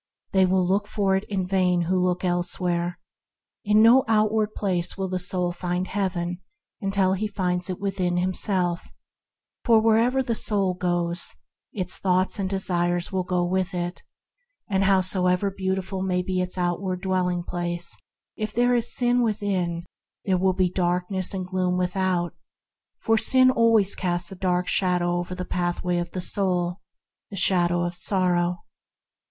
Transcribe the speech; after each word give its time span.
They 0.31 0.47
will 0.47 0.65
look 0.65 0.87
for 0.87 1.15
it 1.15 1.25
in 1.25 1.45
vain 1.45 1.81
who 1.81 2.01
look 2.03 2.25
elsewhere. 2.25 2.97
In 3.63 3.83
no 3.83 4.03
outward 4.07 4.55
place 4.55 4.97
will 4.97 5.07
the 5.09 5.19
soul 5.19 5.51
find 5.51 5.85
Heaven 5.85 6.41
until 6.81 7.13
it 7.13 7.35
finds 7.35 7.69
it 7.69 7.79
within 7.79 8.17
itself; 8.17 8.89
for 9.63 9.79
wherever 9.79 10.23
the 10.23 10.33
soul 10.33 10.73
goes 10.73 11.35
its 11.71 11.99
thoughts 11.99 12.39
and 12.39 12.49
desires 12.49 13.09
go 13.09 13.45
with 13.45 13.75
it; 13.75 14.01
and 14.67 14.85
however 14.85 15.51
beautiful 15.51 16.01
may 16.01 16.23
be 16.23 16.41
its 16.41 16.57
outward 16.57 17.01
dwelling 17.01 17.43
place, 17.43 17.95
if 18.35 18.53
there 18.53 18.73
is 18.73 18.95
sin 18.95 19.21
within, 19.21 19.85
there 20.25 20.39
will 20.39 20.53
be 20.53 20.67
darkness 20.67 21.31
and 21.31 21.45
gloom 21.45 21.77
without; 21.77 22.33
for 22.97 23.19
sin 23.19 23.53
casts 23.97 24.31
a 24.31 24.35
dark 24.35 24.67
shadow 24.67 25.17
over 25.19 25.35
the 25.35 25.45
pathway 25.45 25.99
of 25.99 26.09
the 26.09 26.21
soul— 26.21 26.81
the 27.29 27.35
shadow 27.37 27.83
of 27.83 27.93
sorrow. 27.93 28.63